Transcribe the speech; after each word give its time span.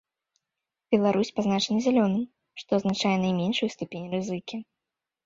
Беларусь 0.93 1.31
пазначана 1.35 1.79
зялёным, 1.87 2.23
што 2.63 2.69
азначае 2.79 3.13
найменшую 3.25 3.69
ступень 3.75 4.09
рызыкі. 4.15 4.57